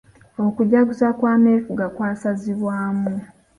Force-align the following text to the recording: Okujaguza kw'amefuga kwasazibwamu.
Okujaguza 0.45 1.07
kw'amefuga 1.17 1.85
kwasazibwamu. 1.95 3.11